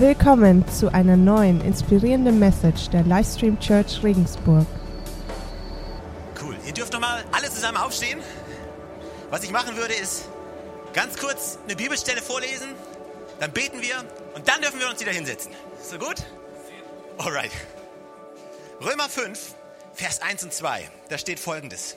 [0.00, 4.64] Willkommen zu einer neuen inspirierenden Message der Livestream Church Regensburg.
[6.40, 6.56] Cool.
[6.64, 8.20] Ihr dürft noch mal alle zusammen aufstehen.
[9.30, 10.28] Was ich machen würde, ist
[10.92, 12.68] ganz kurz eine Bibelstelle vorlesen,
[13.40, 13.96] dann beten wir
[14.36, 15.50] und dann dürfen wir uns wieder hinsetzen.
[15.80, 16.22] Ist so gut?
[17.18, 17.50] Alright.
[18.80, 19.56] Römer 5,
[19.94, 20.88] Vers 1 und 2.
[21.08, 21.96] Da steht folgendes.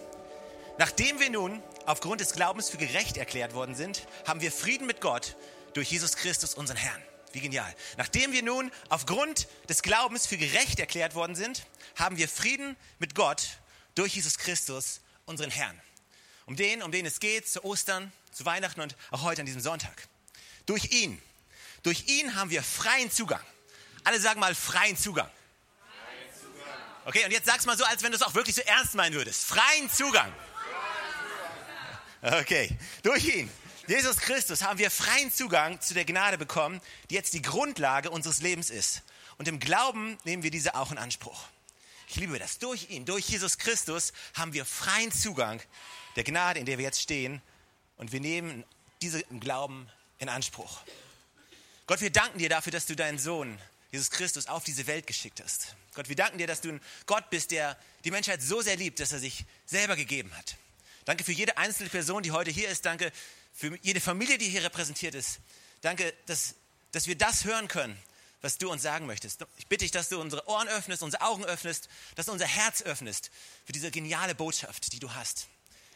[0.80, 5.02] Nachdem wir nun aufgrund des Glaubens für gerecht erklärt worden sind, haben wir Frieden mit
[5.02, 5.36] Gott
[5.76, 7.11] durch Jesus Christus, unseren Herrn.
[7.34, 7.74] Wie genial.
[7.98, 13.16] Nachdem wir nun aufgrund des Glaubens für gerecht erklärt worden sind, haben wir Frieden mit
[13.16, 13.60] Gott
[13.96, 15.80] durch Jesus Christus, unseren Herrn.
[16.46, 19.62] Um den, um den es geht, zu Ostern, zu Weihnachten und auch heute an diesem
[19.62, 20.08] Sonntag.
[20.66, 21.22] Durch ihn.
[21.84, 23.44] Durch ihn haben wir freien Zugang.
[24.04, 25.30] Alle sagen mal freien Zugang.
[27.06, 29.14] Okay, und jetzt sag's mal so, als wenn du es auch wirklich so ernst meinen
[29.14, 29.44] würdest.
[29.46, 30.32] Freien Zugang.
[32.22, 33.50] Okay, durch ihn
[33.88, 38.42] Jesus Christus haben wir freien Zugang zu der Gnade bekommen, die jetzt die Grundlage unseres
[38.42, 39.02] Lebens ist.
[39.38, 41.46] Und im Glauben nehmen wir diese auch in Anspruch.
[42.08, 42.60] Ich liebe das.
[42.60, 45.62] Durch ihn, durch Jesus Christus haben wir freien Zugang
[46.16, 47.42] der Gnade, in der wir jetzt stehen.
[47.98, 48.64] Und wir nehmen
[49.02, 50.82] diese im Glauben in Anspruch.
[51.88, 53.58] Gott, wir danken dir dafür, dass du deinen Sohn,
[53.92, 55.76] Jesus Christus, auf diese Welt geschickt hast.
[55.94, 59.00] Gott, wir danken dir, dass du ein Gott bist, der die Menschheit so sehr liebt,
[59.00, 60.56] dass er sich selber gegeben hat.
[61.06, 62.86] Danke für jede einzelne Person, die heute hier ist.
[62.86, 63.12] Danke
[63.54, 65.40] für jede Familie, die hier repräsentiert ist.
[65.82, 66.56] Danke, dass,
[66.92, 67.98] dass wir das hören können,
[68.42, 69.46] was du uns sagen möchtest.
[69.58, 72.82] Ich bitte dich, dass du unsere Ohren öffnest, unsere Augen öffnest, dass du unser Herz
[72.82, 73.32] öffnest
[73.66, 75.48] für diese geniale Botschaft, die du hast.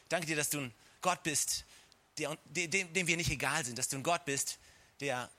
[0.09, 1.65] Danke dir, dass du ein Gott bist,
[2.17, 4.57] der, dem, dem wir nicht egal sind, dass du ein Gott bist,
[4.99, 5.29] der,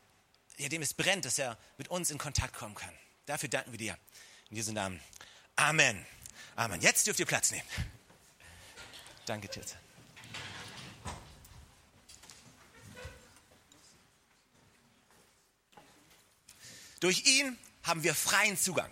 [0.58, 2.92] der, dem es brennt, dass er mit uns in Kontakt kommen kann.
[3.27, 3.98] Dafür danken wir dir.
[4.51, 5.01] In diesem Namen.
[5.56, 6.06] Amen.
[6.55, 6.80] Amen.
[6.80, 7.67] Jetzt dürft ihr Platz nehmen.
[9.27, 9.77] Danke, Tirza.
[17.00, 18.91] Durch ihn haben wir freien Zugang.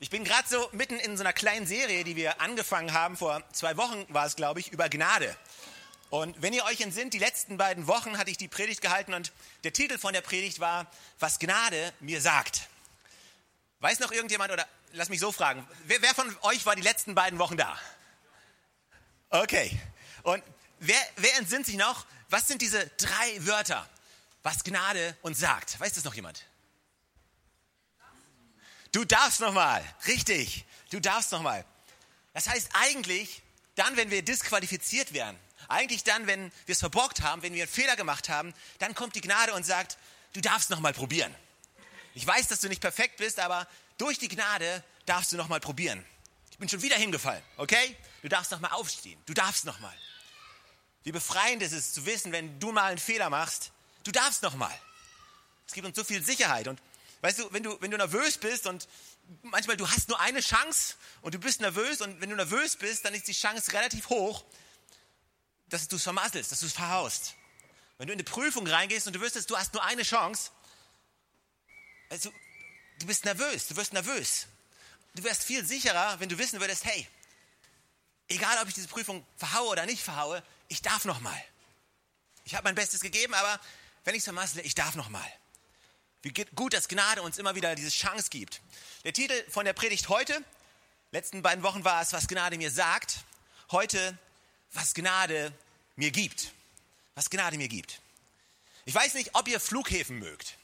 [0.00, 3.42] Ich bin gerade so mitten in so einer kleinen Serie, die wir angefangen haben, vor
[3.52, 5.36] zwei Wochen war es, glaube ich, über Gnade.
[6.10, 9.32] Und wenn ihr euch entsinnt, die letzten beiden Wochen hatte ich die Predigt gehalten und
[9.64, 12.68] der Titel von der Predigt war, was Gnade mir sagt.
[13.80, 17.14] Weiß noch irgendjemand oder lass mich so fragen, wer, wer von euch war die letzten
[17.14, 17.78] beiden Wochen da?
[19.30, 19.80] Okay.
[20.22, 20.42] Und
[20.80, 23.88] wer, wer entsinnt sich noch, was sind diese drei Wörter,
[24.42, 25.80] was Gnade uns sagt?
[25.80, 26.44] Weiß das noch jemand?
[28.92, 29.82] Du darfst nochmal.
[30.06, 30.64] Richtig.
[30.90, 31.64] Du darfst nochmal.
[32.34, 33.42] Das heißt eigentlich,
[33.74, 35.38] dann, wenn wir disqualifiziert werden,
[35.68, 39.14] eigentlich dann, wenn wir es verbockt haben, wenn wir einen Fehler gemacht haben, dann kommt
[39.14, 39.96] die Gnade und sagt,
[40.34, 41.34] du darfst nochmal probieren.
[42.14, 43.66] Ich weiß, dass du nicht perfekt bist, aber
[43.96, 46.04] durch die Gnade darfst du nochmal probieren.
[46.50, 47.96] Ich bin schon wieder hingefallen, okay?
[48.20, 49.18] Du darfst nochmal aufstehen.
[49.24, 49.96] Du darfst nochmal.
[51.04, 53.72] Wie befreiend ist es zu wissen, wenn du mal einen Fehler machst,
[54.04, 54.76] du darfst nochmal.
[55.66, 56.80] Es gibt uns so viel Sicherheit und
[57.22, 58.88] Weißt du, wenn du, wenn du nervös bist und
[59.42, 63.04] manchmal du hast nur eine Chance und du bist nervös und wenn du nervös bist,
[63.04, 64.44] dann ist die Chance relativ hoch,
[65.68, 67.36] dass du es vermasselst, dass du es verhaust.
[67.96, 70.50] Wenn du in eine Prüfung reingehst und du wüsstest, du hast nur eine Chance,
[72.10, 72.32] also
[72.98, 74.48] du bist nervös, du wirst nervös.
[75.14, 77.06] Du wärst viel sicherer, wenn du wissen würdest, hey,
[78.26, 81.44] egal ob ich diese Prüfung verhaue oder nicht verhaue, ich darf noch mal.
[82.44, 83.60] Ich habe mein Bestes gegeben, aber
[84.02, 85.32] wenn ich es vermassle, ich darf noch mal.
[86.22, 88.60] Wie gut, dass Gnade uns immer wieder diese Chance gibt.
[89.04, 90.42] Der Titel von der Predigt heute,
[91.10, 93.24] letzten beiden Wochen war es, was Gnade mir sagt.
[93.72, 94.16] Heute,
[94.72, 95.52] was Gnade
[95.96, 96.52] mir gibt.
[97.16, 98.00] Was Gnade mir gibt.
[98.84, 100.56] Ich weiß nicht, ob ihr Flughäfen mögt.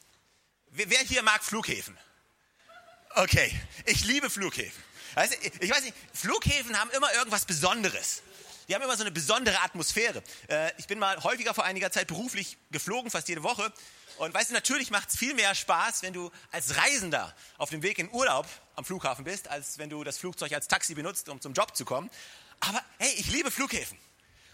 [0.71, 1.99] Wer hier mag Flughäfen?
[3.15, 3.53] Okay,
[3.85, 4.83] ich liebe Flughäfen.
[5.61, 8.23] Ich weiß nicht, Flughäfen haben immer irgendwas Besonderes.
[8.69, 10.23] Die haben immer so eine besondere Atmosphäre.
[10.49, 13.73] Äh, ich bin mal häufiger vor einiger Zeit beruflich geflogen, fast jede Woche.
[14.19, 17.83] Und weißt du, natürlich macht es viel mehr Spaß, wenn du als Reisender auf dem
[17.83, 18.47] Weg in Urlaub
[18.77, 21.87] am Flughafen bist, als wenn du das Flugzeug als Taxi benutzt, um zum Job zu
[21.87, 22.11] kommen.
[22.61, 23.97] Aber hey, ich liebe Flughäfen.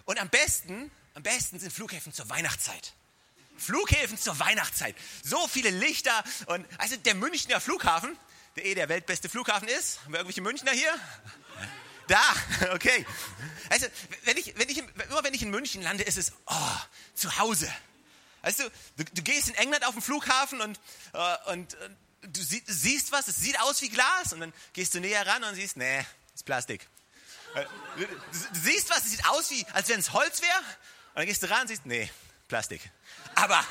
[0.04, 2.92] Und am besten, am besten sind Flughäfen zur Weihnachtszeit.
[3.56, 4.94] Flughäfen zur Weihnachtszeit.
[5.24, 8.16] So viele Lichter und also der Münchner Flughafen,
[8.56, 10.00] der eh der weltbeste Flughafen ist.
[10.04, 10.94] Haben wir irgendwelche Münchner hier?
[12.06, 12.22] Da,
[12.74, 13.06] okay.
[13.70, 13.86] Also,
[14.24, 16.76] wenn ich, wenn ich, immer wenn ich in München lande, ist es, oh,
[17.14, 17.72] zu Hause.
[18.42, 20.78] Weißt du, du, du gehst in England auf den Flughafen und,
[21.14, 21.88] äh, und äh,
[22.22, 25.44] du sie, siehst was, es sieht aus wie Glas und dann gehst du näher ran
[25.44, 26.04] und siehst, nee,
[26.34, 26.86] ist Plastik.
[27.54, 27.64] Äh,
[27.96, 31.26] du, du, siehst was, es sieht aus wie, als wenn es Holz wäre und dann
[31.26, 32.10] gehst du ran und siehst, nee,
[32.48, 32.82] Plastik.
[33.34, 33.64] Aber,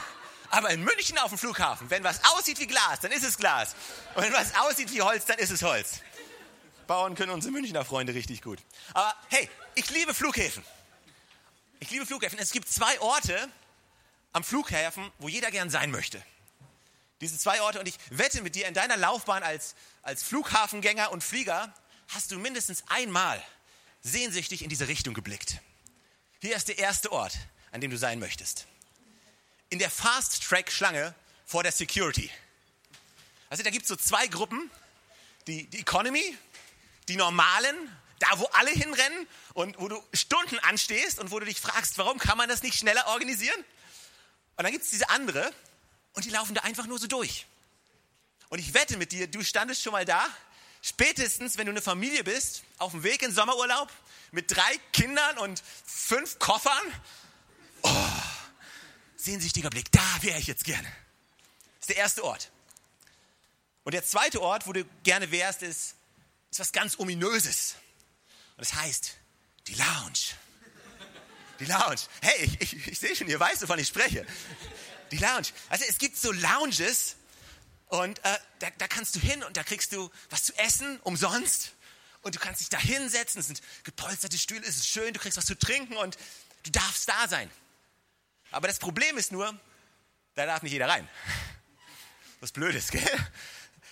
[0.50, 3.75] aber in München auf dem Flughafen, wenn was aussieht wie Glas, dann ist es Glas.
[4.15, 6.00] Und wenn was aussieht wie Holz, dann ist es Holz.
[6.88, 8.59] Bauern können unsere Münchner Freunde richtig gut.
[8.94, 10.63] Aber hey, ich liebe Flughäfen.
[11.80, 12.39] Ich liebe Flughäfen.
[12.39, 13.50] Es gibt zwei Orte,
[14.33, 16.21] am Flughafen, wo jeder gern sein möchte.
[17.21, 17.80] Diese zwei Orte.
[17.80, 21.74] Und ich wette mit dir, in deiner Laufbahn als, als Flughafengänger und Flieger
[22.09, 23.41] hast du mindestens einmal
[24.01, 25.62] sehnsüchtig in diese Richtung geblickt.
[26.41, 27.38] Hier ist der erste Ort,
[27.71, 28.68] an dem du sein möchtest.
[29.69, 31.15] In der Fast-Track-Schlange
[31.45, 32.29] vor der Security.
[33.50, 34.69] Also da gibt es so zwei Gruppen.
[35.47, 36.38] Die, die Economy,
[37.07, 37.75] die Normalen,
[38.19, 42.19] da wo alle hinrennen und wo du Stunden anstehst und wo du dich fragst, warum
[42.19, 43.59] kann man das nicht schneller organisieren?
[44.55, 45.51] Und dann gibt es diese andere
[46.13, 47.45] und die laufen da einfach nur so durch.
[48.50, 50.25] Und ich wette mit dir, du standest schon mal da,
[50.81, 53.91] spätestens wenn du eine Familie bist, auf dem Weg in Sommerurlaub
[54.31, 57.01] mit drei Kindern und fünf Koffern.
[57.81, 58.07] Oh,
[59.15, 60.88] sehnsüchtiger Blick, da wäre ich jetzt gerne.
[61.79, 62.51] Das ist der erste Ort.
[63.83, 65.95] Und der zweite Ort, wo du gerne wärst, ist,
[66.53, 67.75] ist was ganz Ominöses.
[68.57, 69.17] Und das heißt,
[69.67, 70.38] die Lounge.
[71.59, 72.01] Die Lounge.
[72.21, 74.23] Hey, ich, ich, ich sehe schon, ihr weißt, wovon ich spreche.
[75.09, 75.47] Die Lounge.
[75.69, 77.15] Also es gibt so Lounges
[77.88, 81.73] und äh, da, da kannst du hin und da kriegst du was zu essen umsonst.
[82.21, 85.38] Und du kannst dich da hinsetzen, es sind gepolsterte Stühle, es ist schön, du kriegst
[85.38, 86.17] was zu trinken und
[86.63, 87.50] du darfst da sein.
[88.51, 89.59] Aber das Problem ist nur,
[90.35, 91.09] da darf nicht jeder rein.
[92.39, 93.03] Was Blödes, gell?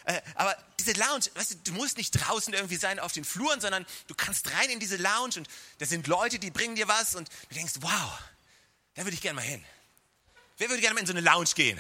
[0.06, 3.62] Äh, aber diese Lounge, weißt du, du musst nicht draußen irgendwie sein auf den Fluren,
[3.62, 7.16] sondern du kannst rein in diese Lounge und da sind Leute, die bringen dir was
[7.16, 8.20] und du denkst, wow,
[8.96, 9.64] da würde ich gerne mal hin.
[10.58, 11.80] Wer würde gerne mal in so eine Lounge gehen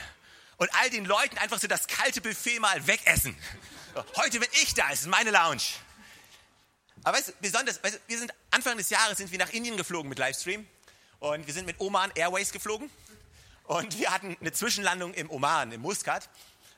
[0.57, 3.35] und all den Leuten einfach so das kalte Buffet mal wegessen?
[4.15, 5.63] Heute bin ich da, es ist meine Lounge.
[7.03, 9.77] Aber weißt du, besonders, weißt du, wir sind Anfang des Jahres sind wir nach Indien
[9.77, 10.67] geflogen mit Livestream
[11.19, 12.89] und wir sind mit Oman Airways geflogen
[13.63, 16.29] und wir hatten eine Zwischenlandung im Oman, im Muscat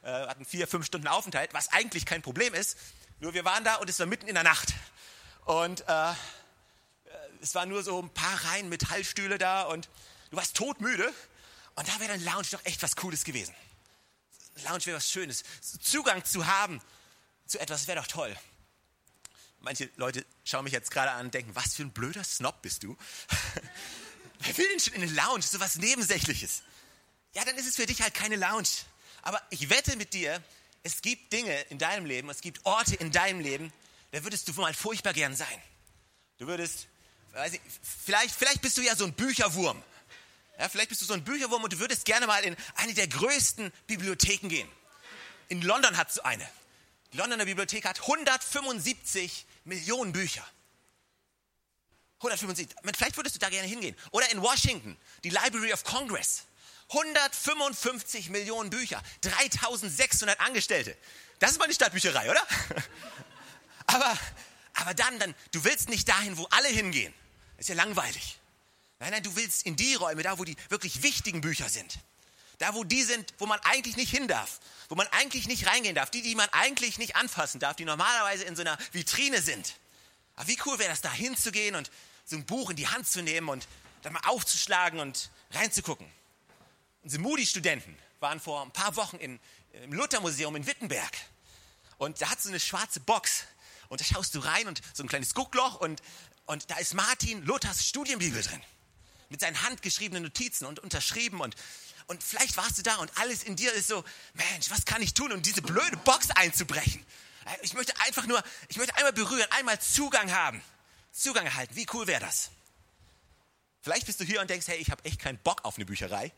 [0.10, 2.78] hatten vier, fünf Stunden Aufenthalt, was eigentlich kein Problem ist.
[3.20, 4.74] Nur wir waren da und es war mitten in der Nacht.
[5.46, 6.14] Und äh,
[7.42, 9.90] es waren nur so ein paar Reihen Metallstühle da und
[10.32, 11.12] du warst todmüde.
[11.76, 13.54] Und da wäre dann Lounge doch echt was Cooles gewesen.
[14.66, 15.44] Lounge wäre was Schönes.
[15.82, 16.82] Zugang zu haben
[17.46, 18.36] zu etwas wäre doch toll.
[19.60, 22.84] Manche Leute schauen mich jetzt gerade an und denken, was für ein blöder Snob bist
[22.84, 22.98] du?
[24.40, 25.44] Wer will denn schon in eine Lounge?
[25.44, 26.64] So was Nebensächliches.
[27.34, 28.68] Ja, dann ist es für dich halt keine Lounge.
[29.24, 30.42] Aber ich wette mit dir,
[30.84, 33.74] es gibt Dinge in deinem Leben, es gibt Orte in deinem Leben,
[34.12, 35.62] da würdest du mal furchtbar gern sein.
[36.38, 36.88] Du würdest,
[37.32, 37.62] weiß ich,
[38.06, 39.82] vielleicht, vielleicht bist du ja so ein Bücherwurm.
[40.60, 43.08] Ja, vielleicht bist du so ein Bücherwurm und du würdest gerne mal in eine der
[43.08, 44.70] größten Bibliotheken gehen.
[45.48, 46.48] In London hat es so eine.
[47.12, 50.46] Die Londoner Bibliothek hat 175 Millionen Bücher.
[52.18, 52.76] 175.
[52.96, 53.96] Vielleicht würdest du da gerne hingehen.
[54.12, 56.44] Oder in Washington, die Library of Congress.
[56.94, 60.96] 155 Millionen Bücher, 3600 Angestellte.
[61.40, 62.46] Das ist mal eine Stadtbücherei, oder?
[63.88, 64.18] Aber,
[64.76, 67.14] aber dann, dann, du willst nicht dahin, wo alle hingehen.
[67.58, 68.40] ist ja langweilig.
[69.00, 72.00] Nein, nein, du willst in die Räume, da wo die wirklich wichtigen Bücher sind.
[72.60, 74.62] Da wo die sind, wo man eigentlich nicht hin darf.
[74.88, 76.12] Wo man eigentlich nicht reingehen darf.
[76.12, 79.76] Die, die man eigentlich nicht anfassen darf, die normalerweise in so einer Vitrine sind.
[80.38, 81.92] Aber wie cool wäre das, da hinzugehen und
[82.24, 83.68] so ein Buch in die Hand zu nehmen und
[84.02, 86.10] dann mal aufzuschlagen und reinzugucken.
[87.04, 89.40] Unsere Moody-Studenten waren vor ein paar Wochen in,
[89.74, 91.12] im Luthermuseum in Wittenberg.
[91.98, 93.44] Und da hat so eine schwarze Box.
[93.90, 96.02] Und da schaust du rein und so ein kleines Guckloch und,
[96.46, 98.62] und da ist Martin Luthers Studienbibel drin.
[99.30, 101.56] Mit seinen handgeschriebenen Notizen und unterschrieben und,
[102.08, 104.04] und vielleicht warst du da und alles in dir ist so,
[104.34, 107.06] Mensch, was kann ich tun, um diese blöde Box einzubrechen?
[107.62, 110.62] Ich möchte einfach nur, ich möchte einmal berühren, einmal Zugang haben.
[111.12, 111.76] Zugang erhalten.
[111.76, 112.50] Wie cool wäre das?
[113.82, 116.32] Vielleicht bist du hier und denkst, hey, ich habe echt keinen Bock auf eine Bücherei.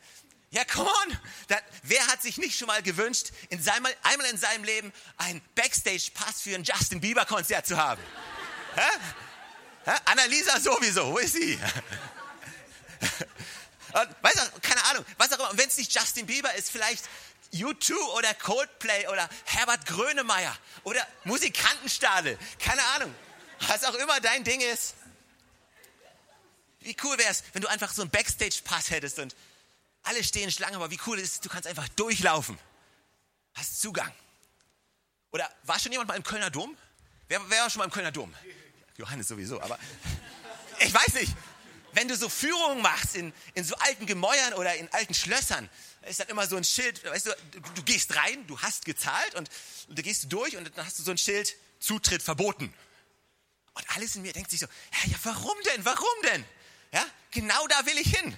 [0.55, 1.17] Ja, come on.
[1.49, 5.41] Da, wer hat sich nicht schon mal gewünscht, in seinem, einmal in seinem Leben einen
[5.53, 8.01] Backstage-Pass für ein Justin Bieber-Konzert zu haben?
[8.75, 8.81] Hä?
[9.83, 9.91] Hä?
[10.05, 11.11] Annalisa sowieso.
[11.11, 11.59] Wo ist sie?
[14.21, 15.49] Weißt du, keine Ahnung, was auch immer.
[15.51, 17.03] Und wenn es nicht Justin Bieber ist, vielleicht
[17.53, 22.39] U2 oder Coldplay oder Herbert Grönemeyer oder Musikantenstadel.
[22.59, 23.13] Keine Ahnung.
[23.67, 24.95] Was auch immer dein Ding ist.
[26.79, 29.35] Wie cool wäre es, wenn du einfach so einen Backstage-Pass hättest und
[30.05, 32.57] alle stehen Schlange, aber wie cool ist es, du kannst einfach durchlaufen.
[33.53, 34.11] Hast Zugang.
[35.31, 36.77] Oder war schon jemand mal im Kölner Dom?
[37.27, 38.33] Wer, wer war schon mal im Kölner Dom?
[38.97, 39.77] Johannes sowieso, aber
[40.79, 41.33] ich weiß nicht.
[41.93, 45.69] Wenn du so Führungen machst in, in so alten Gemäuern oder in alten Schlössern,
[46.01, 49.33] ist dann immer so ein Schild, weißt du, du, du gehst rein, du hast gezahlt
[49.35, 49.49] und,
[49.87, 52.73] und du gehst durch und dann hast du so ein Schild, Zutritt verboten.
[53.73, 56.45] Und alles in mir denkt sich so, ja, ja warum denn, warum denn?
[56.91, 58.37] Ja, genau da will ich hin.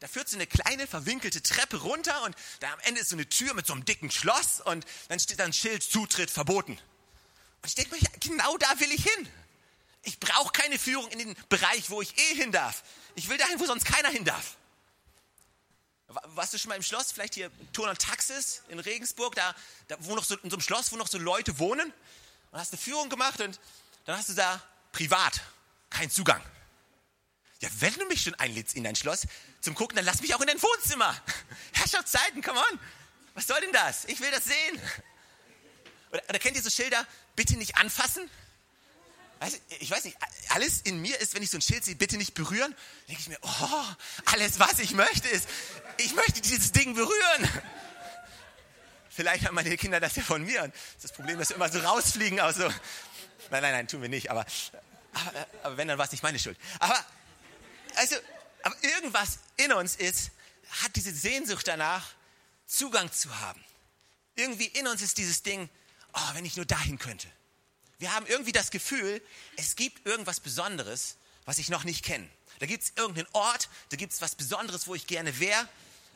[0.00, 3.28] Da führt so eine kleine verwinkelte Treppe runter und da am Ende ist so eine
[3.28, 6.72] Tür mit so einem dicken Schloss und dann steht da ein Schild Zutritt verboten.
[6.72, 9.28] Und ich denke mir, genau da will ich hin.
[10.02, 12.84] Ich brauche keine Führung in den Bereich, wo ich eh hin darf.
[13.14, 14.56] Ich will dahin, wo sonst keiner hin darf.
[16.06, 19.54] warst du schon mal im Schloss, vielleicht hier Turn und Taxis in Regensburg, da,
[19.88, 21.92] da wo noch so, in so einem Schloss, wo noch so Leute wohnen
[22.50, 23.58] und hast eine Führung gemacht und
[24.04, 24.62] dann hast du da
[24.92, 25.40] privat
[25.90, 26.42] keinen Zugang.
[27.60, 29.26] Ja, wenn du mich schon einlädst in dein Schloss
[29.60, 31.18] zum Gucken, dann lass mich auch in dein Wohnzimmer.
[31.72, 32.80] Herrschaftszeiten, come on.
[33.34, 34.04] Was soll denn das?
[34.06, 34.80] Ich will das sehen.
[36.10, 38.28] Oder, oder kennt ihr so Schilder, bitte nicht anfassen?
[39.38, 40.16] Also, ich weiß nicht,
[40.50, 42.74] alles in mir ist, wenn ich so ein Schild sehe, bitte nicht berühren,
[43.06, 43.84] denke ich mir, oh,
[44.26, 45.46] alles, was ich möchte, ist,
[45.98, 47.48] ich möchte dieses Ding berühren.
[49.10, 50.62] Vielleicht haben meine Kinder das ja von mir.
[50.62, 52.68] Und das, ist Problem, dass wir immer so rausfliegen aus so.
[53.50, 54.30] Nein, nein, nein, tun wir nicht.
[54.30, 54.44] Aber,
[55.12, 56.58] aber, aber wenn, dann war es nicht meine Schuld.
[56.78, 57.02] Aber,
[57.96, 58.16] also,
[58.62, 60.30] aber irgendwas in uns ist,
[60.82, 62.14] hat diese Sehnsucht danach,
[62.66, 63.62] Zugang zu haben.
[64.34, 65.68] Irgendwie in uns ist dieses Ding,
[66.12, 67.28] oh, wenn ich nur dahin könnte.
[67.98, 69.22] Wir haben irgendwie das Gefühl,
[69.56, 72.28] es gibt irgendwas Besonderes, was ich noch nicht kenne.
[72.58, 75.68] Da gibt es irgendeinen Ort, da gibt es was Besonderes, wo ich gerne wäre.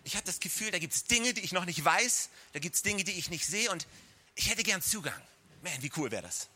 [0.04, 2.74] Ich habe das Gefühl, da gibt es Dinge, die ich noch nicht weiß, da gibt
[2.74, 3.86] es Dinge, die ich nicht sehe und
[4.34, 5.20] ich hätte gern Zugang.
[5.62, 6.48] Man, wie cool wäre das?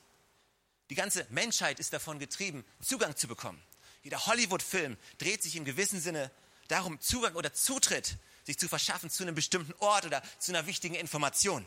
[0.90, 3.62] Die ganze Menschheit ist davon getrieben, Zugang zu bekommen.
[4.04, 6.30] Jeder Hollywood-Film dreht sich im gewissen Sinne
[6.68, 10.94] darum, Zugang oder Zutritt sich zu verschaffen zu einem bestimmten Ort oder zu einer wichtigen
[10.94, 11.64] Information.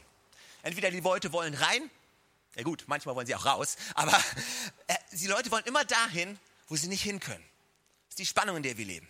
[0.61, 1.89] Entweder die Leute wollen rein,
[2.55, 4.15] ja gut, manchmal wollen sie auch raus, aber
[4.87, 7.43] äh, die Leute wollen immer dahin, wo sie nicht hin können.
[8.05, 9.07] Das ist die Spannung, in der wir leben.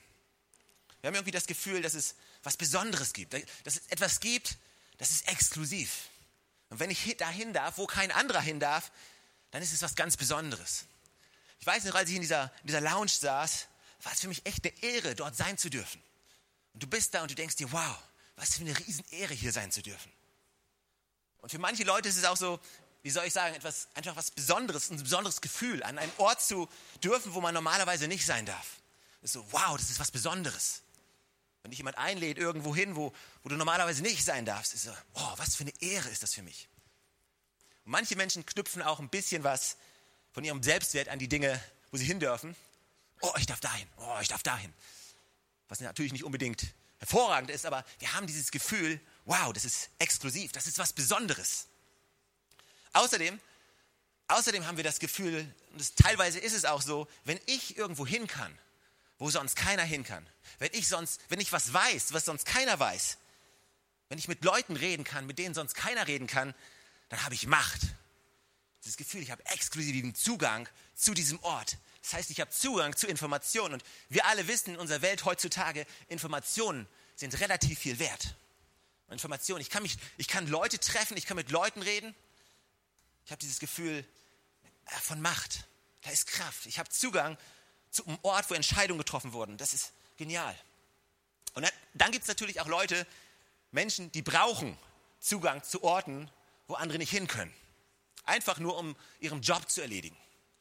[1.01, 4.57] Wir haben irgendwie das Gefühl, dass es was Besonderes gibt, dass es etwas gibt,
[4.97, 6.09] das ist exklusiv.
[6.69, 8.91] Und wenn ich dahin darf, wo kein anderer hin darf,
[9.51, 10.85] dann ist es was ganz Besonderes.
[11.59, 13.67] Ich weiß noch, als ich in dieser, in dieser Lounge saß,
[14.03, 16.01] war es für mich echt eine Ehre, dort sein zu dürfen.
[16.73, 17.97] Und du bist da und du denkst dir, wow,
[18.35, 20.11] was für eine Riesenehre, hier sein zu dürfen.
[21.39, 22.59] Und für manche Leute ist es auch so,
[23.03, 26.67] wie soll ich sagen, etwas, einfach was Besonderes, ein besonderes Gefühl, an einen Ort zu
[27.03, 28.81] dürfen, wo man normalerweise nicht sein darf.
[29.21, 30.81] Das ist so, wow, das ist was Besonderes.
[31.61, 34.93] Wenn dich jemand einlädt irgendwo hin, wo, wo du normalerweise nicht sein darfst, ist so,
[35.13, 36.67] oh, was für eine Ehre ist das für mich.
[37.85, 39.77] Und manche Menschen knüpfen auch ein bisschen was
[40.31, 42.55] von ihrem Selbstwert an die Dinge, wo sie hin dürfen.
[43.21, 43.87] Oh, ich darf dahin.
[43.97, 44.73] Oh, ich darf dahin.
[45.67, 50.51] Was natürlich nicht unbedingt hervorragend ist, aber wir haben dieses Gefühl, wow, das ist exklusiv,
[50.51, 51.67] das ist was Besonderes.
[52.93, 53.39] Außerdem,
[54.27, 58.07] außerdem haben wir das Gefühl, und das, teilweise ist es auch so, wenn ich irgendwo
[58.07, 58.57] hin kann,
[59.19, 60.25] wo sonst keiner hin kann,
[60.59, 63.17] wenn ich sonst, wenn ich was weiß, was sonst keiner weiß,
[64.09, 66.53] wenn ich mit Leuten reden kann, mit denen sonst keiner reden kann,
[67.09, 67.81] dann habe ich Macht.
[68.87, 71.77] Das Gefühl, ich habe exklusiven Zugang zu diesem Ort.
[72.01, 73.73] Das heißt, ich habe Zugang zu Informationen.
[73.73, 78.35] Und wir alle wissen in unserer Welt heutzutage, Informationen sind relativ viel wert.
[79.09, 82.15] Informationen, ich kann, mich, ich kann Leute treffen, ich kann mit Leuten reden.
[83.25, 84.05] Ich habe dieses Gefühl
[84.85, 85.65] äh, von Macht.
[86.03, 86.65] Da ist Kraft.
[86.65, 87.37] Ich habe Zugang
[87.91, 89.57] zu einem Ort, wo Entscheidungen getroffen wurden.
[89.57, 90.57] Das ist genial.
[91.55, 93.05] Und dann, dann gibt es natürlich auch Leute,
[93.71, 94.77] Menschen, die brauchen
[95.19, 96.31] Zugang zu Orten,
[96.67, 97.53] wo andere nicht hin können.
[98.27, 100.17] Einfach nur, um ihren Job zu erledigen.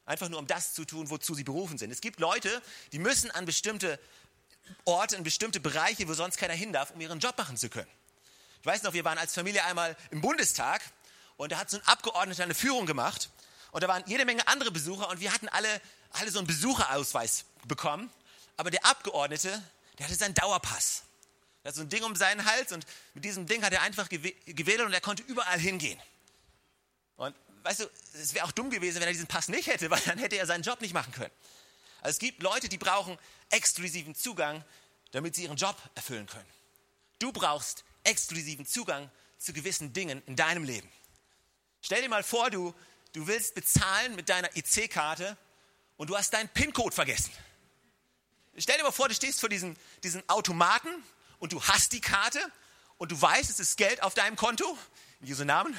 [0.07, 1.91] Einfach nur, um das zu tun, wozu sie berufen sind.
[1.91, 3.99] Es gibt Leute, die müssen an bestimmte
[4.85, 7.91] Orte, in bestimmte Bereiche, wo sonst keiner hin darf, um ihren Job machen zu können.
[8.61, 10.81] Ich weiß noch, wir waren als Familie einmal im Bundestag
[11.37, 13.31] und da hat so ein Abgeordneter eine Führung gemacht.
[13.73, 15.69] Und da waren jede Menge andere Besucher und wir hatten alle,
[16.13, 18.11] alle so einen Besucherausweis bekommen.
[18.57, 19.63] Aber der Abgeordnete,
[19.99, 21.03] der hatte seinen Dauerpass.
[21.63, 24.09] Der hat so ein Ding um seinen Hals und mit diesem Ding hat er einfach
[24.09, 26.01] gewählt und er konnte überall hingehen.
[27.17, 27.35] Und
[27.67, 30.19] weißt du, es wäre auch dumm gewesen, wenn er diesen Pass nicht hätte, weil dann
[30.19, 31.33] hätte er seinen Job nicht machen können.
[32.01, 33.19] Also es gibt Leute, die brauchen
[33.51, 34.65] exklusiven Zugang,
[35.11, 36.49] damit sie ihren Job erfüllen können.
[37.19, 40.89] Du brauchst exklusiven Zugang zu gewissen Dingen in deinem Leben.
[41.81, 42.75] Stell dir mal vor, du,
[43.13, 45.37] du willst bezahlen mit deiner EC-Karte
[45.97, 47.33] und du hast deinen PIN-Code vergessen.
[48.57, 50.89] Stell dir mal vor, du stehst vor diesem, diesem Automaten
[51.39, 52.41] und du hast die Karte
[52.99, 54.79] und du weißt, es ist Geld auf deinem Konto.
[55.21, 55.77] In Jesu Namen.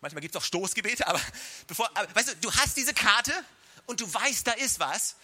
[0.00, 1.20] Manchmal gibt es auch Stoßgebete, aber,
[1.66, 3.32] bevor, aber weißt du, du hast diese Karte
[3.86, 5.16] und du weißt, da ist was,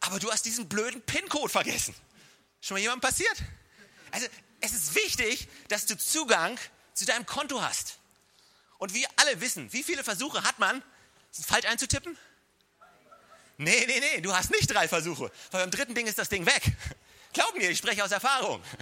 [0.00, 1.94] aber du hast diesen blöden PIN-Code vergessen.
[2.60, 3.36] Schon mal jemandem passiert?
[4.10, 4.26] Also,
[4.60, 6.58] es ist wichtig, dass du Zugang
[6.94, 7.98] zu deinem Konto hast.
[8.78, 10.82] Und wir alle wissen, wie viele Versuche hat man,
[11.46, 12.16] falsch einzutippen?
[13.58, 15.30] Nee, nee, nee, du hast nicht drei Versuche.
[15.50, 16.62] Weil beim dritten Ding ist das Ding weg.
[17.32, 18.62] Glaub mir, ich spreche aus Erfahrung.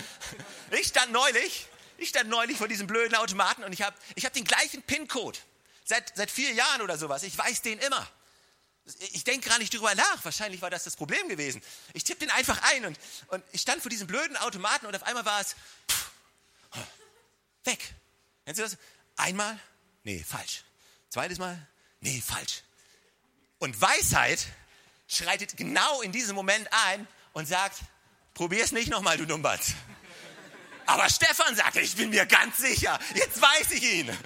[0.70, 1.68] Ich stand neulich,
[2.04, 5.38] ich stand neulich vor diesem blöden Automaten und ich habe ich hab den gleichen PIN-Code.
[5.84, 7.24] Seit, seit vier Jahren oder sowas.
[7.24, 8.08] Ich weiß den immer.
[9.12, 10.24] Ich denke gar nicht drüber nach.
[10.24, 11.62] Wahrscheinlich war das das Problem gewesen.
[11.92, 15.02] Ich tippe den einfach ein und, und ich stand vor diesem blöden Automaten und auf
[15.02, 15.56] einmal war es
[15.90, 16.10] pff,
[17.64, 17.94] weg.
[18.44, 18.76] Kennst du das?
[19.16, 19.58] Einmal,
[20.04, 20.64] Nee, falsch.
[21.08, 21.66] Zweites Mal?
[22.00, 22.62] Nee, falsch.
[23.58, 24.46] Und Weisheit
[25.08, 27.80] schreitet genau in diesem Moment ein und sagt,
[28.34, 29.60] probier's nicht nochmal, du Numbat.
[30.86, 34.18] Aber Stefan sagte, ich bin mir ganz sicher, jetzt weiß ich ihn.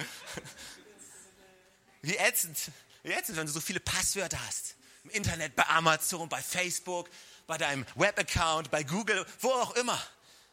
[2.01, 2.57] Wie ätzend,
[3.03, 4.75] wie ätzend, wenn du so viele Passwörter hast.
[5.03, 7.09] Im Internet, bei Amazon, bei Facebook,
[7.47, 10.01] bei deinem Webaccount, bei Google, wo auch immer.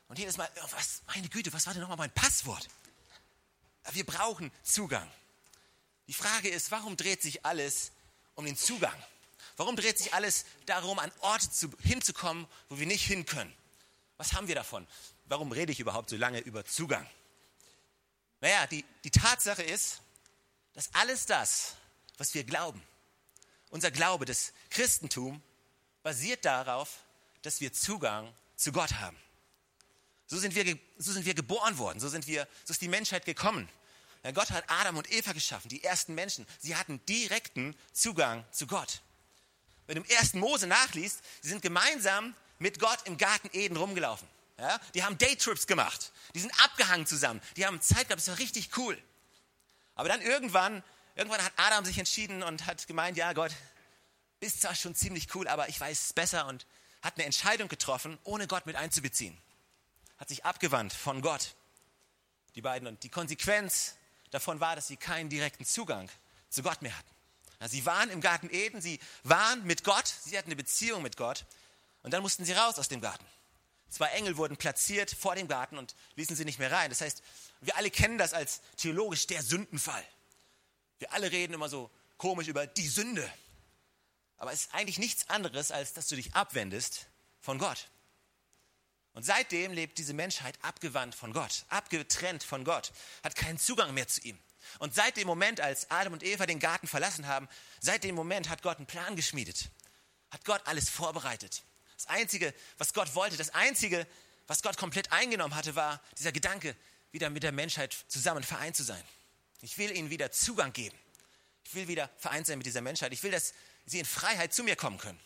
[0.09, 2.69] Und jedes Mal, oh, was, meine Güte, was war denn nochmal mein Passwort?
[3.93, 5.09] Wir brauchen Zugang.
[6.09, 7.93] Die Frage ist, warum dreht sich alles
[8.35, 8.95] um den Zugang?
[9.57, 13.53] Warum dreht sich alles darum, an Orte zu, hinzukommen, wo wir nicht hin können?
[14.17, 14.87] Was haben wir davon?
[15.27, 17.07] Warum rede ich überhaupt so lange über Zugang?
[18.41, 20.01] Naja, die, die Tatsache ist,
[20.75, 21.77] dass alles das,
[22.19, 22.83] was wir glauben,
[23.71, 25.43] unser Glaube, das Christentum,
[26.03, 27.03] basiert darauf,
[27.43, 29.17] dass wir Zugang zu Gott haben.
[30.27, 33.25] So sind wir, so sind wir geboren worden, so, sind wir, so ist die Menschheit
[33.25, 33.69] gekommen.
[34.23, 36.47] Ja, Gott hat Adam und Eva geschaffen, die ersten Menschen.
[36.59, 39.03] Sie hatten direkten Zugang zu Gott.
[39.87, 44.29] Wenn du im ersten Mose nachliest, sie sind gemeinsam mit Gott im Garten Eden rumgelaufen.
[44.59, 48.39] Ja, die haben Daytrips gemacht, die sind abgehangen zusammen, die haben Zeit gehabt, das war
[48.39, 48.97] richtig cool.
[49.95, 50.83] Aber dann irgendwann,
[51.15, 53.53] irgendwann hat Adam sich entschieden und hat gemeint, ja Gott,
[54.41, 56.67] bist zwar schon ziemlich cool, aber ich weiß es besser und
[57.03, 59.37] hat eine Entscheidung getroffen, ohne Gott mit einzubeziehen.
[60.19, 61.55] Hat sich abgewandt von Gott,
[62.55, 62.89] die beiden.
[62.89, 63.97] Und die Konsequenz
[64.31, 66.11] davon war, dass sie keinen direkten Zugang
[66.49, 67.71] zu Gott mehr hatten.
[67.71, 71.47] Sie waren im Garten Eden, sie waren mit Gott, sie hatten eine Beziehung mit Gott
[72.03, 73.25] und dann mussten sie raus aus dem Garten.
[73.89, 76.91] Zwei Engel wurden platziert vor dem Garten und ließen sie nicht mehr rein.
[76.91, 77.23] Das heißt,
[77.61, 80.05] wir alle kennen das als theologisch der Sündenfall.
[80.99, 83.31] Wir alle reden immer so komisch über die Sünde.
[84.39, 87.07] Aber es ist eigentlich nichts anderes, als dass du dich abwendest
[87.41, 87.89] von Gott.
[89.13, 92.93] Und seitdem lebt diese Menschheit abgewandt von Gott, abgetrennt von Gott,
[93.25, 94.39] hat keinen Zugang mehr zu ihm.
[94.79, 97.49] Und seit dem Moment, als Adam und Eva den Garten verlassen haben,
[97.81, 99.71] seit dem Moment hat Gott einen Plan geschmiedet,
[100.31, 101.63] hat Gott alles vorbereitet.
[101.97, 104.07] Das Einzige, was Gott wollte, das Einzige,
[104.47, 106.77] was Gott komplett eingenommen hatte, war dieser Gedanke,
[107.13, 109.03] wieder mit der Menschheit zusammen vereint zu sein.
[109.63, 110.97] Ich will ihnen wieder Zugang geben.
[111.65, 113.13] Ich will wieder vereint sein mit dieser Menschheit.
[113.13, 113.55] Ich will, dass
[113.87, 115.19] sie in Freiheit zu mir kommen können.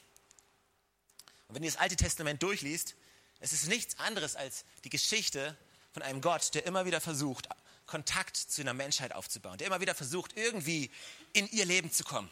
[1.48, 2.94] Und wenn ihr das Alte Testament durchliest,
[3.40, 5.56] es ist nichts anderes als die Geschichte
[5.92, 7.48] von einem Gott, der immer wieder versucht,
[7.86, 10.90] Kontakt zu einer Menschheit aufzubauen, der immer wieder versucht, irgendwie
[11.32, 12.30] in ihr Leben zu kommen.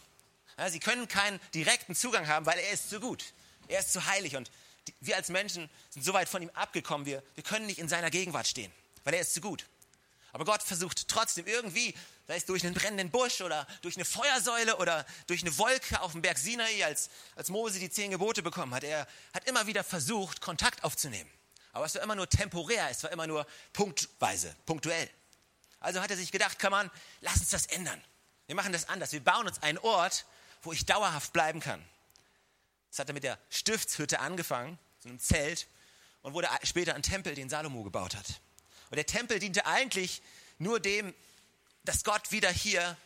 [0.56, 3.24] Ja, sie können keinen direkten Zugang haben, weil er ist zu gut.
[3.68, 4.50] Er ist zu heilig und
[5.00, 8.10] wir als Menschen sind so weit von ihm abgekommen, wir, wir können nicht in seiner
[8.10, 8.72] Gegenwart stehen,
[9.04, 9.64] weil er ist zu gut.
[10.32, 11.94] Aber Gott versucht trotzdem irgendwie,
[12.26, 16.12] sei es durch einen brennenden Busch oder durch eine Feuersäule oder durch eine Wolke auf
[16.12, 18.84] dem Berg Sinai, als, als Mose die zehn Gebote bekommen hat.
[18.84, 21.30] Er hat immer wieder versucht, Kontakt aufzunehmen.
[21.72, 25.08] Aber es war immer nur temporär, es war immer nur punktweise, punktuell.
[25.80, 28.02] Also hat er sich gedacht, kann man, lass uns das ändern.
[28.46, 29.12] Wir machen das anders.
[29.12, 30.24] Wir bauen uns einen Ort,
[30.62, 31.84] wo ich dauerhaft bleiben kann.
[32.90, 35.68] Das hat er mit der Stiftshütte angefangen, so einem Zelt,
[36.22, 38.40] und wurde später ein Tempel, den Salomo gebaut hat.
[38.90, 40.22] Und der Tempel diente eigentlich
[40.58, 41.14] nur dem,
[41.84, 42.96] dass Gott wieder hier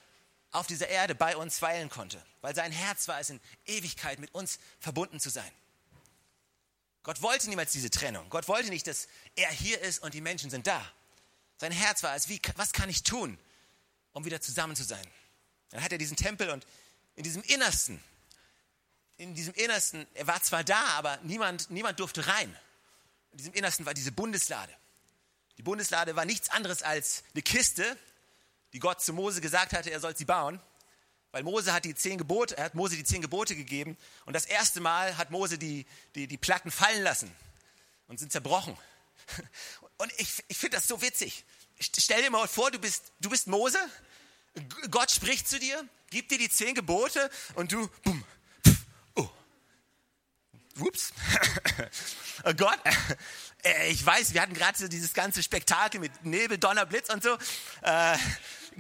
[0.51, 4.35] auf dieser Erde bei uns weilen konnte, weil sein Herz war es, in Ewigkeit mit
[4.35, 5.51] uns verbunden zu sein.
[7.03, 8.29] Gott wollte niemals diese Trennung.
[8.31, 10.85] Gott wollte nicht, dass er hier ist und die Menschen sind da.
[11.59, 13.39] Sein Herz war es, wie, was kann ich tun,
[14.13, 15.05] um wieder zusammen zu sein?
[15.71, 16.67] Dann hat er diesen Tempel und
[17.17, 18.03] in diesem Innersten,
[19.23, 22.57] in diesem Innersten, er war zwar da, aber niemand, niemand durfte rein.
[23.31, 24.73] In diesem Innersten war diese Bundeslade.
[25.59, 27.97] Die Bundeslade war nichts anderes als eine Kiste,
[28.73, 30.61] die Gott zu Mose gesagt hatte, er soll sie bauen.
[31.31, 34.45] Weil Mose hat die zehn Gebote, er hat Mose die zehn Gebote gegeben und das
[34.45, 37.35] erste Mal hat Mose die, die, die Platten fallen lassen
[38.09, 38.77] und sind zerbrochen.
[39.99, 41.45] Und ich, ich finde das so witzig.
[41.79, 43.79] Stell dir mal vor, du bist, du bist Mose,
[44.91, 48.25] Gott spricht zu dir, gibt dir die zehn Gebote und du, bumm,
[50.79, 51.13] ups,
[52.45, 52.79] oh Gott,
[53.65, 57.37] äh, ich weiß, wir hatten gerade dieses ganze Spektakel mit Nebel, Donner, Blitz und so.
[57.83, 58.17] Äh,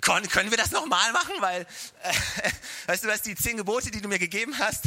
[0.01, 1.35] können wir das nochmal machen?
[1.41, 1.63] Weil,
[2.03, 2.13] äh,
[2.87, 4.87] weißt du, was die zehn Gebote, die du mir gegeben hast,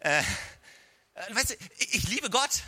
[0.00, 2.62] äh, äh, weißt du, ich liebe Gott.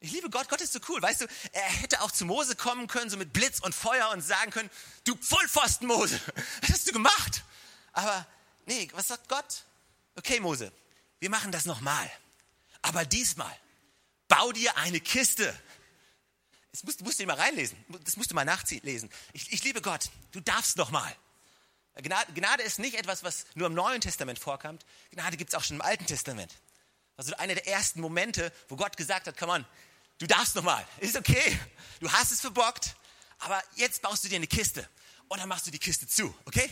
[0.00, 1.02] Ich liebe Gott, Gott ist so cool.
[1.02, 4.20] Weißt du, er hätte auch zu Mose kommen können, so mit Blitz und Feuer und
[4.20, 4.70] sagen können,
[5.04, 6.20] du Vollpfosten Mose,
[6.62, 7.42] was hast du gemacht?
[7.92, 8.26] Aber
[8.66, 9.64] nee, was sagt Gott?
[10.16, 10.72] Okay, Mose,
[11.18, 12.08] wir machen das nochmal.
[12.82, 13.54] Aber diesmal,
[14.28, 15.54] bau dir eine Kiste
[16.72, 17.76] das musst, musst du mal reinlesen.
[18.04, 19.10] Das musst du mal nachlesen.
[19.32, 20.10] Ich, ich liebe Gott.
[20.32, 21.12] Du darfst noch mal.
[21.96, 24.84] Gnade, Gnade, ist nicht etwas, was nur im Neuen Testament vorkommt.
[25.10, 26.54] Gnade gibt es auch schon im Alten Testament.
[27.16, 29.66] Also einer der ersten Momente, wo Gott gesagt hat, komm on,
[30.18, 30.86] du darfst noch mal.
[31.00, 31.58] Ist okay.
[31.98, 32.94] Du hast es verbockt,
[33.40, 34.88] aber jetzt baust du dir eine Kiste.
[35.26, 36.68] Und dann machst du die Kiste zu, okay?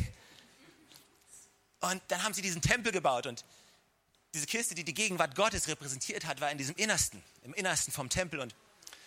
[1.81, 3.45] Und dann haben sie diesen Tempel gebaut und
[4.37, 8.11] diese Kiste, die die Gegenwart Gottes repräsentiert hat, war in diesem Innersten, im Innersten vom
[8.11, 8.55] Tempel und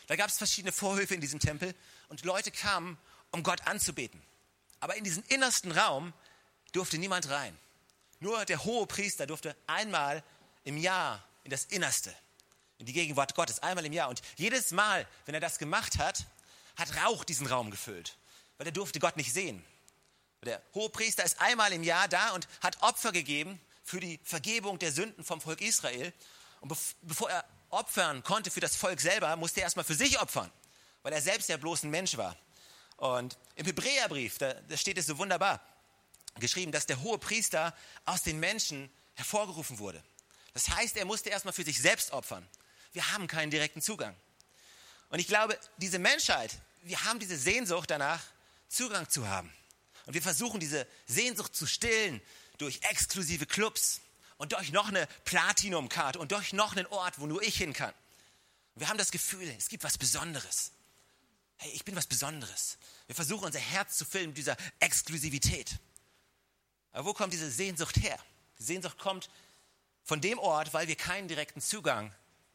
[0.08, 1.76] Da gab es verschiedene Vorhöfe in diesem Tempel
[2.08, 2.98] und Leute kamen,
[3.30, 4.20] um Gott anzubeten.
[4.80, 6.14] Aber in diesen innersten Raum
[6.72, 7.56] durfte niemand rein.
[8.20, 10.24] Nur der hohe Priester durfte einmal
[10.64, 12.12] im Jahr in das Innerste,
[12.80, 14.10] in die Gegenwart Gottes, einmal im Jahr.
[14.10, 16.26] Und jedes Mal, wenn er das gemacht hat,
[16.76, 18.18] hat Rauch diesen Raum gefüllt,
[18.58, 19.64] weil er durfte Gott nicht sehen.
[20.44, 24.78] Der hohe Priester ist einmal im Jahr da und hat Opfer gegeben für die Vergebung
[24.78, 26.14] der Sünden vom Volk Israel.
[26.62, 30.52] Und bevor er opfern konnte für das Volk selber, musste er erstmal für sich opfern,
[31.02, 32.38] weil er selbst ja bloß ein Mensch war.
[32.98, 35.60] Und im Hebräerbrief, da, da steht es so wunderbar
[36.40, 37.76] geschrieben, dass der hohe Priester
[38.06, 40.04] aus den Menschen hervorgerufen wurde.
[40.54, 42.48] Das heißt, er musste erstmal für sich selbst opfern.
[42.94, 44.16] Wir haben keinen direkten Zugang.
[45.10, 48.22] Und ich glaube, diese Menschheit, wir haben diese Sehnsucht danach,
[48.68, 49.52] Zugang zu haben.
[50.06, 52.22] Und wir versuchen diese Sehnsucht zu stillen
[52.60, 54.02] durch exklusive Clubs
[54.38, 57.94] und durch noch eine Platinum-Card und durch noch einen Ort, wo nur ich hin kann.
[58.76, 60.72] Wir haben das Gefühl, es gibt was Besonderes.
[61.58, 62.78] Hey, ich bin was Besonderes.
[63.08, 65.78] Wir versuchen unser Herz zu füllen mit dieser Exklusivität.
[66.92, 68.18] Aber wo kommt diese Sehnsucht her?
[68.60, 69.30] Die Sehnsucht kommt
[70.04, 72.14] von dem Ort, weil wir keinen direkten Zugang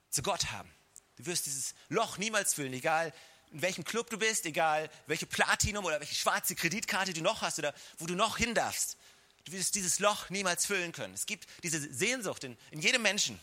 [0.08, 0.70] zu Gott haben.
[1.16, 3.12] Du wirst dieses Loch niemals füllen, egal
[3.52, 7.58] in welchem Club du bist, egal welche Platinum oder welche schwarze Kreditkarte du noch hast
[7.58, 8.96] oder wo du noch hin darfst.
[9.44, 11.14] Du wirst dieses Loch niemals füllen können.
[11.14, 13.38] Es gibt diese Sehnsucht in, in jedem Menschen,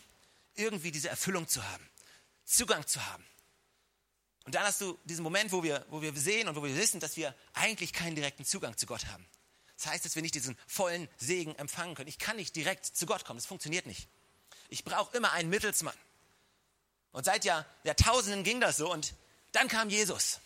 [0.54, 1.88] irgendwie diese Erfüllung zu haben,
[2.44, 3.24] Zugang zu haben.
[4.44, 6.98] Und dann hast du diesen Moment, wo wir, wo wir sehen und wo wir wissen,
[6.98, 9.26] dass wir eigentlich keinen direkten Zugang zu Gott haben.
[9.76, 12.08] Das heißt, dass wir nicht diesen vollen Segen empfangen können.
[12.08, 13.38] Ich kann nicht direkt zu Gott kommen.
[13.38, 14.08] Das funktioniert nicht.
[14.68, 15.96] Ich brauche immer einen Mittelsmann.
[17.12, 19.14] Und seit Jahr, Jahrtausenden ging das so und
[19.52, 20.40] dann kam Jesus.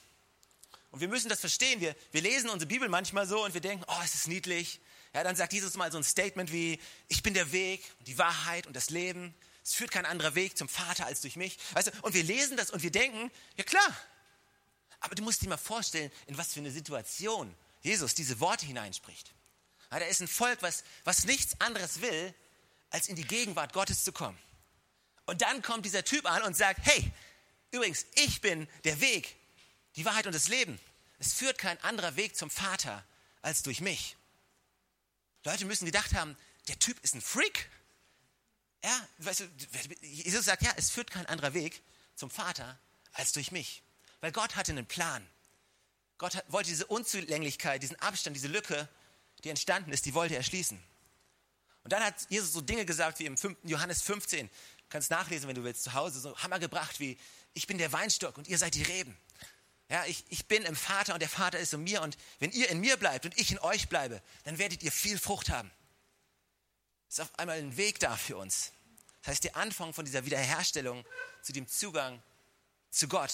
[0.91, 1.81] Und wir müssen das verstehen.
[1.81, 4.81] Wir, wir lesen unsere Bibel manchmal so und wir denken, oh, es ist niedlich.
[5.15, 8.67] Ja, dann sagt Jesus mal so ein Statement wie, ich bin der Weg, die Wahrheit
[8.67, 9.35] und das Leben.
[9.65, 11.59] Es führt kein anderer Weg zum Vater als durch mich.
[11.73, 13.97] Weißt du, und wir lesen das und wir denken, ja klar.
[15.01, 19.33] Aber du musst dir mal vorstellen, in was für eine Situation Jesus diese Worte hineinspricht.
[19.91, 22.35] Ja, da ist ein Volk, was, was nichts anderes will,
[22.91, 24.39] als in die Gegenwart Gottes zu kommen.
[25.27, 27.13] Und dann kommt dieser Typ an und sagt, hey,
[27.71, 29.37] übrigens, ich bin der Weg,
[29.97, 30.79] die Wahrheit und das Leben.
[31.19, 33.05] Es führt kein anderer Weg zum Vater
[33.43, 34.17] als durch mich.
[35.45, 36.37] Leute müssen gedacht haben,
[36.69, 37.71] der Typ ist ein Freak.
[38.83, 39.45] Ja, weißt du,
[40.01, 41.83] Jesus sagt, ja, es führt kein anderer Weg
[42.15, 42.79] zum Vater
[43.13, 43.83] als durch mich.
[44.21, 45.27] Weil Gott hatte einen Plan.
[46.19, 48.89] Gott wollte diese Unzulänglichkeit, diesen Abstand, diese Lücke,
[49.45, 50.83] die entstanden ist, die wollte er schließen.
[51.85, 53.59] Und dann hat Jesus so Dinge gesagt wie im 5.
[53.65, 54.53] Johannes 15, du
[54.89, 57.19] kannst nachlesen, wenn du willst, zu Hause, so Hammer gebracht wie,
[57.55, 59.17] ich bin der Weinstock und ihr seid die Reben.
[59.89, 62.69] Ja, ich, ich bin im Vater und der Vater ist in mir und wenn ihr
[62.71, 65.71] in mir bleibt und ich in euch bleibe, dann werdet ihr viel Frucht haben.
[67.09, 68.73] Ist auf einmal ein Weg da für uns.
[69.23, 71.05] Das heißt, der Anfang von dieser Wiederherstellung
[71.43, 72.21] zu dem Zugang
[72.91, 73.33] zu Gott,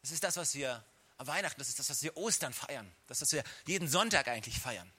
[0.00, 0.84] das ist das, was wir
[1.16, 2.90] am Weihnachten, das ist das, was wir Ostern feiern.
[3.06, 4.90] Das, was wir jeden Sonntag eigentlich feiern.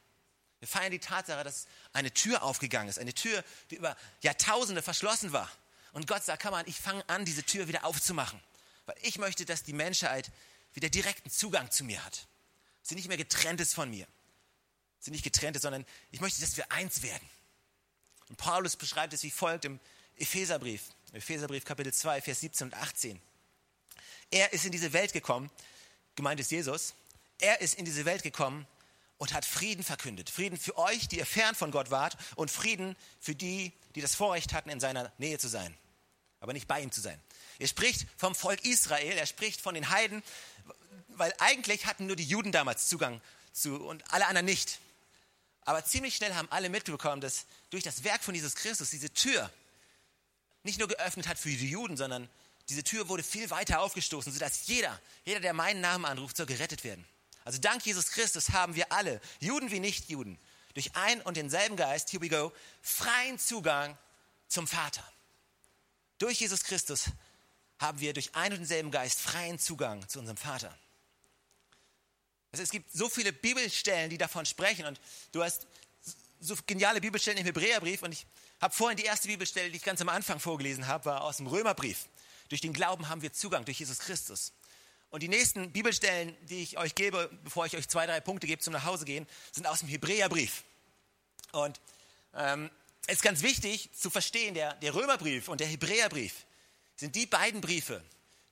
[0.59, 2.99] Wir feiern die Tatsache, dass eine Tür aufgegangen ist.
[2.99, 5.51] Eine Tür, die über Jahrtausende verschlossen war.
[5.91, 8.39] Und Gott sagt, komm mal, ich fange an, diese Tür wieder aufzumachen.
[8.85, 10.31] Weil ich möchte, dass die Menschheit
[10.75, 12.27] wieder direkten Zugang zu mir hat.
[12.81, 14.07] Sie nicht mehr getrennt ist von mir.
[14.99, 17.27] Sie nicht getrennt ist, sondern ich möchte, dass wir eins werden.
[18.29, 19.79] Und Paulus beschreibt es wie folgt im
[20.17, 20.83] Epheserbrief.
[21.13, 23.21] Epheserbrief Kapitel 2, Vers 17 und 18.
[24.31, 25.49] Er ist in diese Welt gekommen,
[26.15, 26.95] gemeint ist Jesus,
[27.39, 28.65] er ist in diese Welt gekommen
[29.17, 30.29] und hat Frieden verkündet.
[30.29, 34.15] Frieden für euch, die ihr fern von Gott wart, und Frieden für die, die das
[34.15, 35.77] Vorrecht hatten, in seiner Nähe zu sein,
[36.39, 37.21] aber nicht bei ihm zu sein.
[37.59, 40.23] Er spricht vom Volk Israel, er spricht von den Heiden,
[41.09, 43.21] weil eigentlich hatten nur die Juden damals Zugang
[43.53, 44.79] zu und alle anderen nicht.
[45.61, 49.49] Aber ziemlich schnell haben alle mitbekommen, dass durch das Werk von Jesus Christus diese Tür
[50.63, 52.29] nicht nur geöffnet hat für die Juden, sondern
[52.69, 56.83] diese Tür wurde viel weiter aufgestoßen, sodass jeder, jeder, der meinen Namen anruft, soll gerettet
[56.83, 57.05] werden.
[57.43, 60.37] Also dank Jesus Christus haben wir alle, Juden wie Nichtjuden,
[60.73, 63.97] durch ein und denselben Geist, here we go, freien Zugang
[64.47, 65.03] zum Vater.
[66.17, 67.05] Durch Jesus Christus
[67.79, 70.75] haben wir durch ein und denselben Geist freien Zugang zu unserem Vater.
[72.51, 74.99] Also es gibt so viele Bibelstellen, die davon sprechen und
[75.33, 75.67] du hast
[76.39, 78.25] so geniale Bibelstellen im Hebräerbrief und ich
[78.61, 81.47] habe vorhin die erste Bibelstelle, die ich ganz am Anfang vorgelesen habe, war aus dem
[81.47, 82.07] Römerbrief.
[82.49, 84.53] Durch den Glauben haben wir Zugang durch Jesus Christus.
[85.09, 88.61] Und die nächsten Bibelstellen, die ich euch gebe, bevor ich euch zwei, drei Punkte gebe
[88.61, 90.63] zum Nachhausegehen, sind aus dem Hebräerbrief.
[91.51, 91.79] Und
[92.33, 92.69] ähm,
[93.07, 96.45] es ist ganz wichtig zu verstehen, der, der Römerbrief und der Hebräerbrief
[96.95, 98.03] sind die beiden Briefe,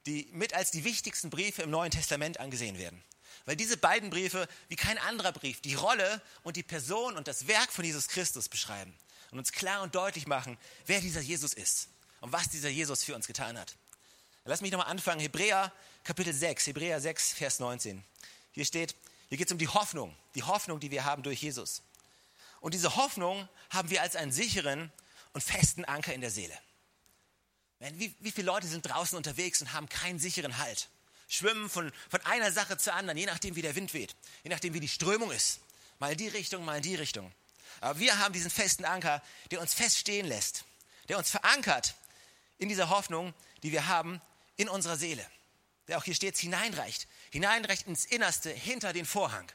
[0.06, 3.02] die mit als die wichtigsten Briefe im Neuen Testament angesehen werden.
[3.46, 7.48] Weil diese beiden Briefe, wie kein anderer Brief, die Rolle und die Person und das
[7.48, 8.94] Werk von Jesus Christus beschreiben
[9.32, 11.90] und uns klar und deutlich machen, wer dieser Jesus ist
[12.22, 13.76] und was dieser Jesus für uns getan hat.
[14.46, 15.22] Lass mich nochmal anfangen.
[15.22, 15.72] Hebräer
[16.04, 18.04] Kapitel 6, Hebräer 6, Vers 19.
[18.52, 18.96] Hier steht,
[19.30, 21.82] hier geht es um die Hoffnung, die Hoffnung, die wir haben durch Jesus.
[22.60, 24.92] Und diese Hoffnung haben wir als einen sicheren
[25.34, 26.58] und festen Anker in der Seele.
[27.92, 30.90] Wie, wie viele Leute sind draußen unterwegs und haben keinen sicheren Halt?
[31.28, 34.74] Schwimmen von, von einer Sache zur anderen, je nachdem, wie der Wind weht, je nachdem,
[34.74, 35.60] wie die Strömung ist.
[36.00, 37.32] Mal in die Richtung, mal in die Richtung.
[37.82, 40.64] Aber wir haben diesen festen Anker, der uns feststehen lässt,
[41.10, 41.96] der uns verankert
[42.58, 44.22] in dieser Hoffnung, die wir haben
[44.56, 45.26] in unserer Seele.
[45.88, 49.52] Der auch hier steht, hineinreicht, hineinreicht ins Innerste, hinter den Vorhang.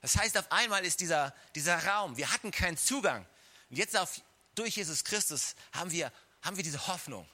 [0.00, 3.26] Das heißt, auf einmal ist dieser, dieser Raum, wir hatten keinen Zugang.
[3.70, 4.20] Und jetzt auf,
[4.54, 6.12] durch Jesus Christus haben wir,
[6.44, 7.26] haben wir diese Hoffnung,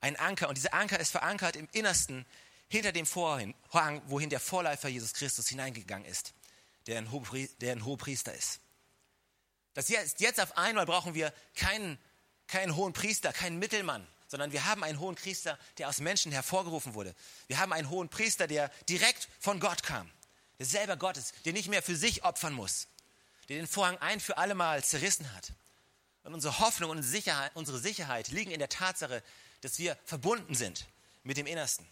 [0.00, 0.48] einen Anker.
[0.48, 2.26] Und dieser Anker ist verankert im Innersten,
[2.68, 3.54] hinter dem Vorhang,
[4.06, 6.32] wohin der Vorläufer Jesus Christus hineingegangen ist,
[6.86, 8.60] der ein, Hohepriester ist.
[9.74, 11.98] Das jetzt, jetzt auf einmal brauchen wir keinen,
[12.46, 16.94] keinen hohen Priester, keinen Mittelmann, sondern wir haben einen hohen Priester, der aus Menschen hervorgerufen
[16.94, 17.14] wurde.
[17.46, 20.10] Wir haben einen hohen Priester, der direkt von Gott kam,
[20.58, 22.88] der selber Gott ist, der nicht mehr für sich opfern muss,
[23.50, 25.52] der den Vorhang ein für alle Mal zerrissen hat.
[26.24, 29.22] Und unsere Hoffnung und Sicherheit, unsere Sicherheit liegen in der Tatsache,
[29.60, 30.86] dass wir verbunden sind
[31.24, 31.86] mit dem Innersten.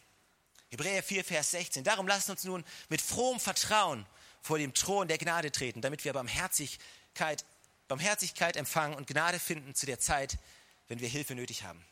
[0.71, 1.83] Hebräer 4, Vers 16.
[1.83, 4.07] Darum lasst uns nun mit frohem Vertrauen
[4.40, 7.45] vor dem Thron der Gnade treten, damit wir Barmherzigkeit
[7.90, 10.38] Barmherzigkeit empfangen und Gnade finden zu der Zeit,
[10.87, 11.85] wenn wir Hilfe nötig haben.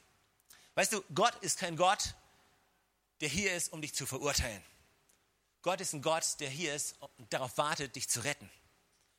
[0.76, 2.14] Weißt du, Gott ist kein Gott,
[3.20, 4.62] der hier ist, um dich zu verurteilen.
[5.62, 8.48] Gott ist ein Gott, der hier ist und darauf wartet, dich zu retten,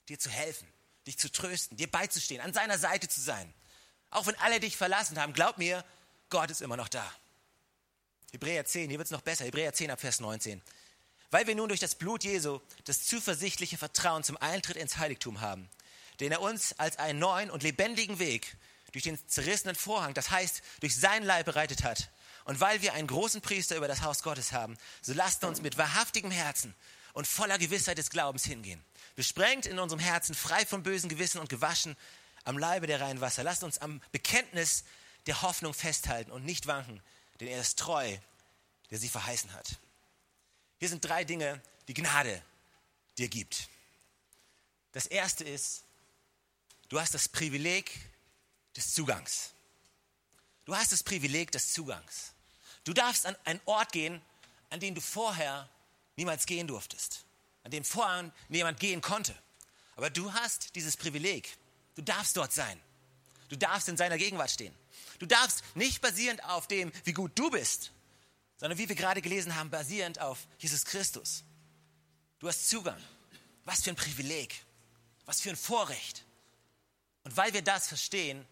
[0.07, 0.65] dir zu helfen,
[1.07, 3.53] dich zu trösten, dir beizustehen, an seiner Seite zu sein.
[4.11, 5.83] Auch wenn alle dich verlassen haben, glaub mir,
[6.29, 7.09] Gott ist immer noch da.
[8.31, 10.61] Hebräer 10, hier wird es noch besser, Hebräer 10 ab Vers 19.
[11.31, 15.69] Weil wir nun durch das Blut Jesu das zuversichtliche Vertrauen zum Eintritt ins Heiligtum haben,
[16.19, 18.55] den er uns als einen neuen und lebendigen Weg
[18.91, 22.09] durch den zerrissenen Vorhang, das heißt durch sein Leib bereitet hat.
[22.45, 25.77] Und weil wir einen großen Priester über das Haus Gottes haben, so lasst uns mit
[25.77, 26.73] wahrhaftigem Herzen
[27.19, 28.81] und voller Gewissheit des Glaubens hingehen.
[29.15, 31.97] Besprengt in unserem Herzen, frei vom bösen Gewissen und gewaschen
[32.45, 33.43] am Leibe der reinen Wasser.
[33.43, 34.85] Lasst uns am Bekenntnis
[35.27, 37.03] der Hoffnung festhalten und nicht wanken,
[37.41, 38.17] denn er ist treu,
[38.89, 39.77] der sie verheißen hat.
[40.79, 42.41] Hier sind drei Dinge, die Gnade
[43.17, 43.67] dir gibt.
[44.93, 45.83] Das erste ist,
[46.89, 47.91] Du hast das Privileg
[48.75, 49.51] des Zugangs.
[50.65, 52.33] Du hast das Privileg des Zugangs.
[52.83, 54.21] Du darfst an einen Ort gehen,
[54.71, 55.69] an den du vorher
[56.19, 57.25] niemals gehen durftest,
[57.63, 59.33] an dem vorher niemand gehen konnte.
[59.95, 61.57] Aber du hast dieses Privileg.
[61.95, 62.79] Du darfst dort sein.
[63.47, 64.75] Du darfst in seiner Gegenwart stehen.
[65.17, 67.91] Du darfst nicht basierend auf dem, wie gut du bist,
[68.57, 71.43] sondern wie wir gerade gelesen haben, basierend auf Jesus Christus.
[72.39, 73.01] Du hast Zugang.
[73.63, 74.63] Was für ein Privileg.
[75.25, 76.25] Was für ein Vorrecht.
[77.23, 78.45] Und weil wir das verstehen,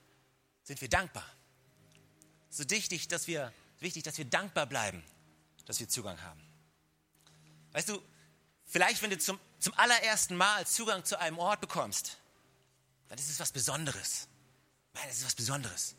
[0.63, 1.25] sind wir dankbar.
[2.49, 5.03] So wichtig, dass wir, wichtig, dass wir dankbar bleiben,
[5.65, 6.46] dass wir Zugang haben.
[7.77, 8.01] Weißt du,
[8.65, 12.17] vielleicht wenn du zum, zum allerersten Mal Zugang zu einem Ort bekommst,
[13.07, 14.27] dann ist es was Besonderes.
[14.95, 15.93] Nein, es ist was Besonderes.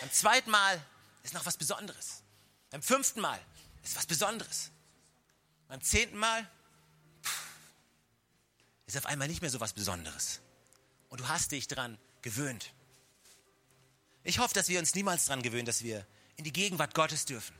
[0.00, 0.84] Beim zweiten Mal
[1.22, 2.24] ist noch was Besonderes.
[2.70, 3.38] Beim fünften Mal
[3.84, 4.72] ist was Besonderes.
[5.68, 6.50] Beim zehnten Mal
[8.86, 10.40] ist auf einmal nicht mehr so was Besonderes
[11.08, 12.72] und du hast dich daran gewöhnt.
[14.24, 17.54] Ich hoffe, dass wir uns niemals daran gewöhnen, dass wir in die Gegenwart Gottes dürfen.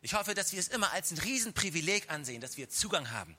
[0.00, 3.36] Ich hoffe, dass wir es immer als ein Riesenprivileg ansehen, dass wir Zugang haben.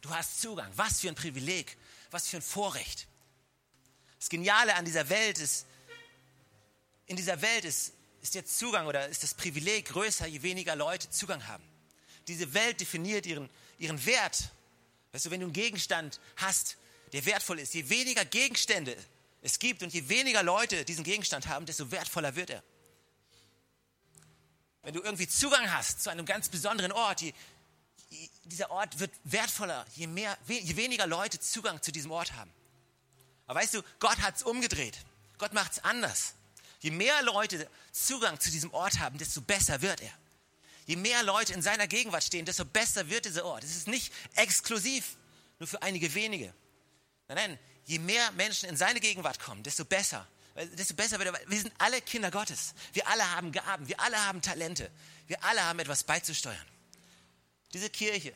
[0.00, 0.70] Du hast Zugang.
[0.76, 1.76] Was für ein Privileg.
[2.10, 3.06] Was für ein Vorrecht.
[4.18, 5.66] Das Geniale an dieser Welt ist,
[7.06, 11.10] in dieser Welt ist, ist der Zugang oder ist das Privileg größer, je weniger Leute
[11.10, 11.64] Zugang haben.
[12.28, 14.50] Diese Welt definiert ihren, ihren Wert.
[15.12, 16.76] Weißt du, wenn du einen Gegenstand hast,
[17.12, 17.74] der wertvoll ist.
[17.74, 18.96] Je weniger Gegenstände
[19.42, 22.62] es gibt und je weniger Leute diesen Gegenstand haben, desto wertvoller wird er.
[24.82, 27.32] Wenn du irgendwie Zugang hast zu einem ganz besonderen Ort, je,
[28.08, 32.50] je, dieser Ort wird wertvoller, je, mehr, je weniger Leute Zugang zu diesem Ort haben.
[33.46, 34.96] Aber weißt du, Gott hat es umgedreht.
[35.38, 36.34] Gott macht es anders.
[36.80, 40.12] Je mehr Leute Zugang zu diesem Ort haben, desto besser wird er.
[40.86, 43.64] Je mehr Leute in seiner Gegenwart stehen, desto besser wird dieser Ort.
[43.64, 45.16] Es ist nicht exklusiv,
[45.58, 46.54] nur für einige wenige.
[47.28, 50.26] Nein, nein, je mehr Menschen in seine Gegenwart kommen, desto besser.
[50.54, 51.50] Desto besser wird er.
[51.50, 52.74] Wir sind alle Kinder Gottes.
[52.92, 53.88] Wir alle haben Gaben.
[53.88, 54.90] Wir alle haben Talente.
[55.26, 56.66] Wir alle haben etwas beizusteuern.
[57.72, 58.34] Diese Kirche,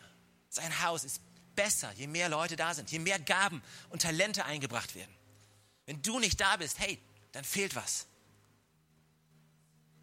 [0.48, 1.20] sein Haus ist
[1.54, 5.14] besser, je mehr Leute da sind, je mehr Gaben und Talente eingebracht werden.
[5.86, 7.00] Wenn du nicht da bist, hey,
[7.32, 8.06] dann fehlt was.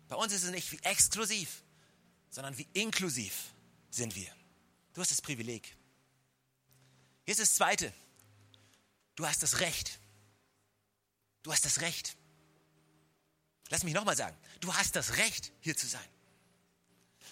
[0.07, 1.63] Bei uns ist es nicht wie exklusiv,
[2.29, 3.53] sondern wie inklusiv
[3.89, 4.29] sind wir.
[4.93, 5.75] Du hast das Privileg.
[7.25, 7.93] Hier ist das Zweite.
[9.15, 9.99] Du hast das Recht.
[11.43, 12.15] Du hast das Recht.
[13.69, 14.37] Lass mich nochmal sagen.
[14.59, 16.05] Du hast das Recht, hier zu sein.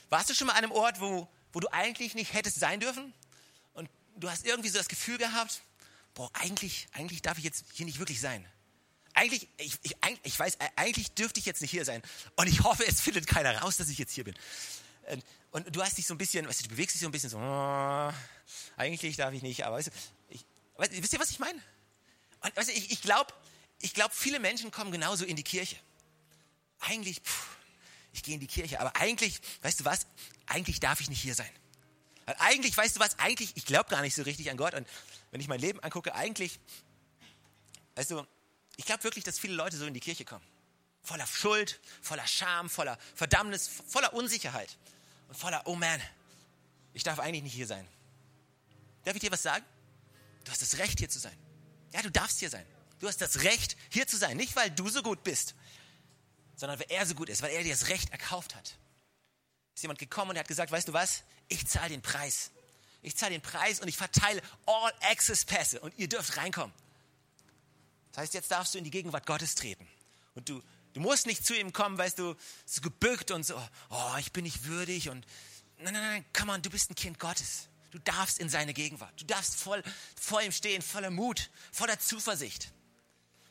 [0.10, 3.14] Warst du schon mal an einem Ort, wo, wo du eigentlich nicht hättest sein dürfen?
[3.74, 5.62] Und du hast irgendwie so das Gefühl gehabt,
[6.14, 8.46] boah, eigentlich, eigentlich darf ich jetzt hier nicht wirklich sein.
[9.14, 12.02] Eigentlich, ich, ich, ich weiß, eigentlich dürfte ich jetzt nicht hier sein.
[12.36, 14.36] Und ich hoffe, es findet keiner raus, dass ich jetzt hier bin.
[15.52, 17.12] Und, und du hast dich so ein bisschen, weißt du, du bewegst dich so ein
[17.12, 18.14] bisschen so, oh,
[18.78, 19.92] eigentlich darf ich nicht, aber weißt du,
[20.30, 20.46] ich,
[20.78, 21.60] weißt, wisst ihr, was ich meine?
[22.42, 23.34] Und weißt du, ich, ich glaube,
[23.82, 25.78] ich glaub, viele Menschen kommen genauso in die Kirche.
[26.80, 27.58] Eigentlich, pff,
[28.14, 30.08] ich gehe in die Kirche, aber eigentlich, weißt du was,
[30.46, 31.50] eigentlich darf ich nicht hier sein.
[32.26, 34.74] Weil eigentlich, weißt du was, eigentlich, ich glaube gar nicht so richtig an Gott.
[34.74, 34.88] Und
[35.32, 36.60] wenn ich mein Leben angucke, eigentlich,
[37.96, 38.26] weißt du,
[38.78, 40.46] ich glaube wirklich, dass viele Leute so in die Kirche kommen.
[41.02, 44.78] Voller Schuld, voller Scham, voller Verdammnis, voller Unsicherheit
[45.28, 46.02] und voller, oh man,
[46.94, 47.88] ich darf eigentlich nicht hier sein.
[49.06, 49.66] Darf ich dir was sagen?
[50.44, 51.38] Du hast das Recht, hier zu sein.
[51.94, 52.66] Ja, du darfst hier sein.
[53.00, 54.38] Du hast das Recht, hier zu sein.
[54.38, 55.56] Nicht, weil du so gut bist,
[56.56, 58.78] sondern weil er so gut ist, weil er dir das Recht erkauft hat.
[59.74, 61.24] Ist jemand gekommen und hat gesagt, weißt du was?
[61.48, 62.52] Ich zahle den Preis.
[63.02, 66.76] Ich zahle den Preis und ich verteile All Access Pässe und ihr dürft reinkommen.
[68.12, 69.88] Das heißt, jetzt darfst du in die Gegenwart Gottes treten.
[70.36, 70.62] Und du,
[70.94, 72.36] du musst nicht zu ihm kommen, weißt du,
[72.66, 73.56] so gebückt und so,
[73.90, 75.26] oh, ich bin nicht würdig und
[75.78, 77.70] nein, nein, nein, come on, du bist ein Kind Gottes.
[77.92, 79.14] Du darfst in seine Gegenwart.
[79.20, 79.82] Du darfst voll
[80.20, 82.72] vor ihm stehen, voller Mut, voller Zuversicht.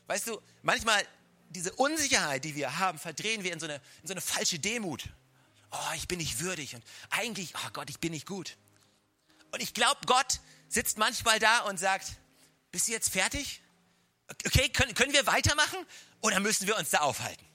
[0.09, 1.07] Weißt du, manchmal
[1.49, 5.03] diese Unsicherheit, die wir haben, verdrehen wir in so eine, in so eine falsche Demut.
[5.69, 8.57] Oh, ich bin nicht würdig und eigentlich, oh Gott, ich bin nicht gut.
[9.51, 12.07] Und ich glaube, Gott sitzt manchmal da und sagt,
[12.71, 13.61] bist du jetzt fertig?
[14.47, 15.77] Okay, können, können wir weitermachen
[16.21, 17.45] oder müssen wir uns da aufhalten?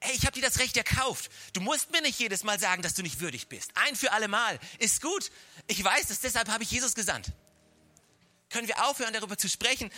[0.00, 1.30] Ey, ich habe dir das Recht erkauft.
[1.52, 3.70] Du musst mir nicht jedes Mal sagen, dass du nicht würdig bist.
[3.76, 4.58] Ein für alle Mal.
[4.80, 5.30] Ist gut.
[5.68, 7.30] Ich weiß es, deshalb habe ich Jesus gesandt.
[8.50, 9.88] Können wir aufhören, darüber zu sprechen?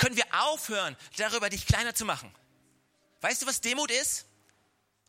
[0.00, 2.34] Können wir aufhören, darüber dich kleiner zu machen?
[3.20, 4.24] Weißt du, was Demut ist?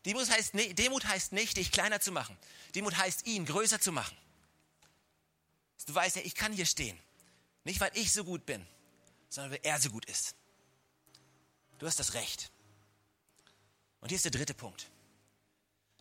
[0.04, 2.36] Demut heißt, Demut heißt nicht, dich kleiner zu machen.
[2.74, 4.14] Demut heißt, ihn größer zu machen.
[5.86, 6.98] Du weißt ja, ich kann hier stehen.
[7.64, 8.66] Nicht, weil ich so gut bin,
[9.30, 10.34] sondern weil er so gut ist.
[11.78, 12.52] Du hast das Recht.
[14.00, 14.90] Und hier ist der dritte Punkt.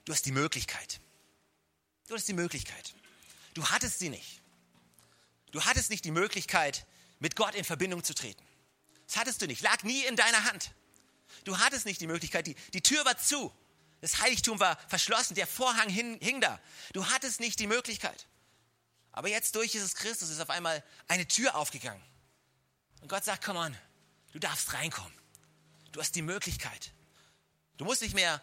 [0.04, 0.99] Du hast die Möglichkeit.
[2.10, 2.93] Du hast die Möglichkeit.
[3.54, 4.41] Du hattest sie nicht.
[5.51, 6.86] Du hattest nicht die Möglichkeit,
[7.19, 8.45] mit Gott in Verbindung zu treten.
[9.12, 9.62] Das hattest du nicht.
[9.62, 10.71] Lag nie in deiner Hand.
[11.43, 12.47] Du hattest nicht die Möglichkeit.
[12.47, 13.52] Die, die Tür war zu.
[14.00, 15.36] Das Heiligtum war verschlossen.
[15.36, 16.62] Der Vorhang hing, hing da.
[16.93, 18.26] Du hattest nicht die Möglichkeit.
[19.12, 22.02] Aber jetzt durch Jesus Christus ist auf einmal eine Tür aufgegangen.
[23.02, 23.78] Und Gott sagt, komm on,
[24.32, 25.12] du darfst reinkommen.
[25.91, 26.93] Du hast die Möglichkeit.
[27.76, 28.41] Du musst nicht mehr,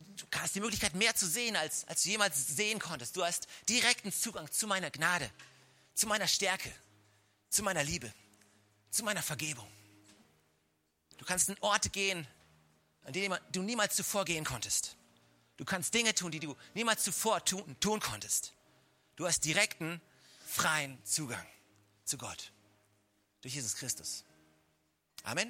[0.00, 3.16] du hast die Möglichkeit mehr zu sehen, als, als du jemals sehen konntest.
[3.16, 5.30] Du hast direkten Zugang zu meiner Gnade,
[5.94, 6.70] zu meiner Stärke,
[7.48, 8.12] zu meiner Liebe,
[8.92, 9.66] zu meiner Vergebung.
[11.16, 12.26] Du kannst in Orte gehen,
[13.04, 14.96] an denen du niemals zuvor gehen konntest.
[15.56, 18.52] Du kannst Dinge tun, die du niemals zuvor tun, tun konntest.
[19.16, 20.00] Du hast direkten,
[20.46, 21.46] freien Zugang
[22.04, 22.52] zu Gott
[23.40, 24.24] durch Jesus Christus.
[25.24, 25.40] Amen.